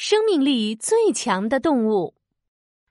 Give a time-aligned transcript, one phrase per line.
[0.00, 2.14] 生命力最强的动物。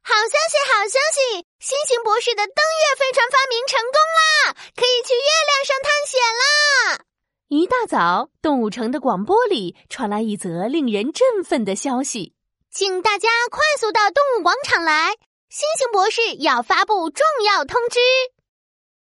[0.04, 1.48] 好消息，好消息！
[1.58, 7.06] 星星博士的登月飞船发明成功啦，可以去月亮上探险啦！
[7.48, 12.34] 一大早，动物城的广播里传来一则令人振奋的消息，
[12.72, 15.16] 请大家快速到动物广场来，
[15.48, 18.00] 星星博士要发布重要通知。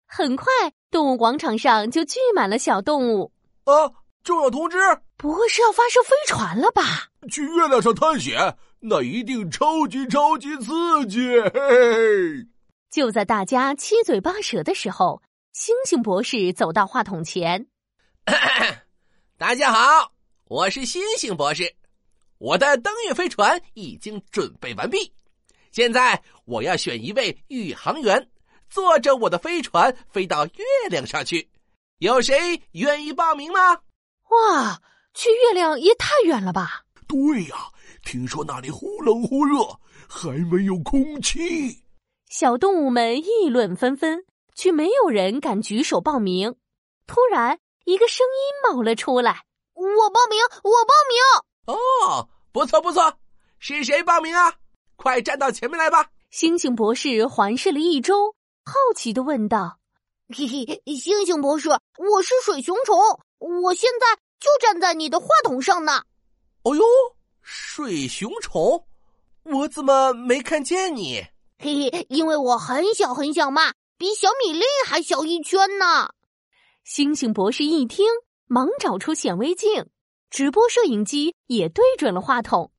[0.07, 0.47] 很快，
[0.89, 3.31] 动物广场上就聚满了小动物。
[3.65, 4.00] 啊！
[4.23, 4.77] 重要通知，
[5.17, 7.09] 不会是要发射飞船了吧？
[7.31, 11.19] 去月亮上探险，那一定超级超级刺激！
[11.39, 12.47] 嘿嘿。
[12.91, 15.21] 就在大家七嘴八舌的时候，
[15.53, 17.65] 星星博士走到话筒前
[19.37, 20.11] ：“大家好，
[20.45, 21.73] 我是星星博士，
[22.37, 25.11] 我的登月飞船已经准备完毕，
[25.71, 28.29] 现在我要选一位宇航员，
[28.69, 31.49] 坐着我的飞船飞到月亮上去，
[31.97, 33.59] 有谁愿意报名呢？”
[34.31, 34.81] 哇，
[35.13, 36.83] 去月亮也太远了吧！
[37.07, 37.55] 对呀，
[38.03, 39.57] 听说那里忽冷忽热，
[40.07, 41.83] 还没有空气。
[42.29, 44.23] 小动物们议论纷纷，
[44.55, 46.55] 却没有人敢举手报名。
[47.05, 49.43] 突然，一个声音冒了出来
[49.75, 51.19] ：“我报名，我报名！”
[51.67, 53.13] 哦，不错不错，
[53.59, 54.53] 是谁报名啊？
[54.95, 56.07] 快站到前面来吧！
[56.31, 59.79] 猩猩博士环视了一周，好奇的问道
[60.33, 62.97] ：“嘿嘿，星星博士，我是水熊虫。”
[63.63, 66.03] 我现在就站在你的话筒上呢。
[66.63, 66.83] 哦呦，
[67.41, 68.85] 水熊虫，
[69.43, 71.25] 我怎么没看见你？
[71.57, 76.13] 嘿嘿，因为我很小很小嘛，比小米粒还小一圈呢。
[76.83, 78.05] 星星博士一听，
[78.45, 79.87] 忙找出显微镜，
[80.29, 82.71] 直播摄影机也对准了话筒。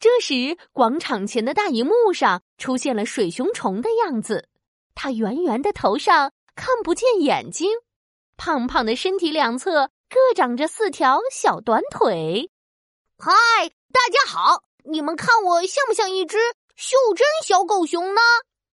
[0.00, 4.48] 这时，广场前的大荧幕上出现了水熊虫的样子，
[4.94, 7.70] 它圆圆的头上看不见眼睛，
[8.36, 9.88] 胖胖的身体两侧。
[10.10, 12.50] 各长着四条小短腿。
[13.18, 13.32] 嗨，
[13.92, 14.64] 大家好！
[14.84, 16.36] 你们看我像不像一只
[16.74, 18.20] 袖珍小狗熊呢？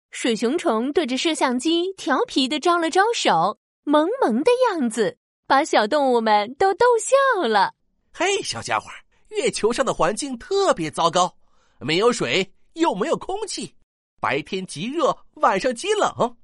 [0.09, 5.17] 水熊虫对着摄像机调皮的招了招手，萌萌的样子
[5.47, 7.75] 把小动物们都逗笑了。
[8.11, 8.89] 嘿，小家伙，
[9.27, 11.33] 月球上的环境特别糟糕，
[11.79, 13.73] 没有水，又没有空气，
[14.19, 16.35] 白天极热，晚上极冷。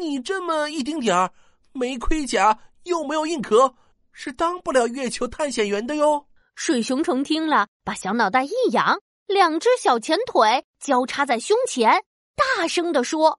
[0.00, 1.32] 你这么一丁点儿，
[1.72, 3.74] 没盔甲，又没有硬壳。
[4.12, 6.26] 是当不了月球探险员的哟。
[6.54, 12.02] 水熊虫听了，把小脑袋一仰，两只小前腿交叉在胸前，
[12.34, 13.38] 大声的说：“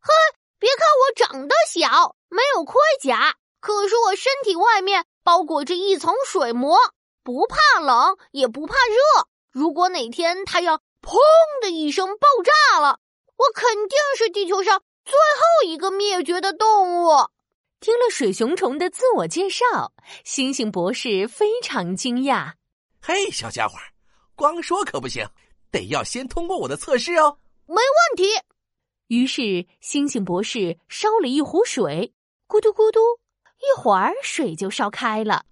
[0.00, 0.10] 嘿，
[0.58, 6.78] 别看我长得小，没有盔甲，可是我身体外面包裹着一层水膜，
[7.22, 9.28] 不怕冷，也不怕热。
[9.50, 11.18] 如果哪天它要砰
[11.60, 12.98] 的一声爆炸了，
[13.36, 17.08] 我肯定是地球上最后一个灭绝的动物。”
[17.80, 19.92] 听了水熊虫的自我介绍，
[20.24, 22.54] 星星博士非常惊讶。
[23.02, 23.76] 嘿，小家伙，
[24.34, 25.28] 光说可不行，
[25.70, 27.38] 得要先通过我的测试哦。
[27.66, 28.24] 没问题。
[29.08, 32.14] 于是，星星博士烧了一壶水，
[32.48, 33.00] 咕嘟咕嘟，
[33.58, 35.44] 一会儿水就烧开了。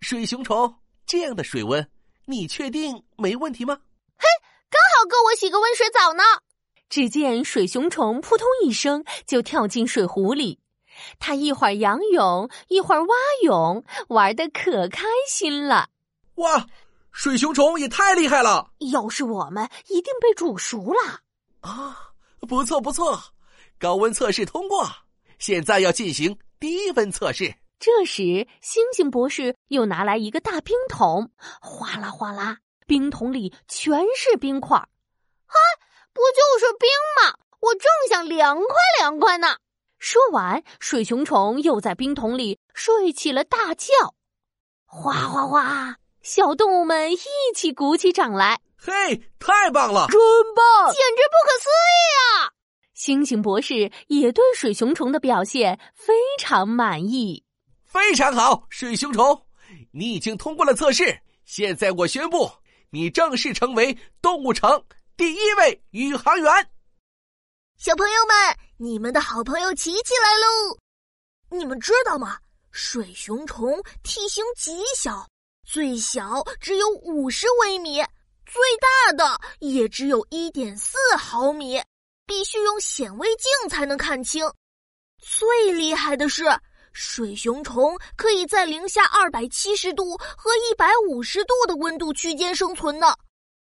[0.00, 0.72] 水熊虫，
[1.04, 1.90] 这样的水温，
[2.26, 3.80] 你确定没问题吗？
[4.16, 4.26] 嘿，
[4.70, 6.22] 刚好够我洗个温水澡呢。
[6.90, 10.58] 只见水熊虫扑通一声就跳进水壶里。
[11.18, 13.14] 它一会儿仰泳，一会儿蛙
[13.44, 15.88] 泳，玩的可开心了。
[16.34, 16.66] 哇，
[17.10, 18.70] 水熊虫也太厉害了！
[18.92, 21.20] 要是我们，一定被煮熟了。
[21.60, 23.18] 啊，不错不错，
[23.78, 24.86] 高温测试通过。
[25.38, 27.54] 现在要进行低温测试。
[27.78, 31.30] 这时，星星博士又拿来一个大冰桶，
[31.62, 34.76] 哗啦哗啦，冰桶里全是冰块。
[35.46, 35.56] 嗨，
[36.12, 37.34] 不就是冰吗？
[37.60, 39.56] 我正想凉快凉快呢。
[39.98, 43.92] 说完，水熊虫又在冰桶里睡起了大觉。
[44.86, 47.18] 哗哗哗，小动物们一
[47.54, 48.58] 起鼓起掌来。
[48.76, 48.92] 嘿，
[49.38, 50.18] 太棒了，真
[50.54, 52.50] 棒，简直不可思议啊！
[52.94, 57.44] 星星博士也对水熊虫的表现非常满意。
[57.84, 59.46] 非常好，水熊虫，
[59.92, 61.20] 你已经通过了测试。
[61.44, 62.50] 现在我宣布，
[62.90, 64.82] 你正式成为动物城
[65.20, 66.50] 第一位宇航员。
[67.76, 70.78] 小朋友们，你们的好朋友琪琪来喽！
[71.50, 72.38] 你们知道吗？
[72.70, 75.28] 水熊虫体型极小，
[75.62, 77.98] 最小只有五十微米，
[78.46, 81.78] 最大的也只有一点四毫米，
[82.24, 84.50] 必须用显微镜才能看清。
[85.18, 86.44] 最厉害的是，
[86.94, 93.14] 水熊虫可以在零下二百七十度和一百五十度的温度区间生存呢。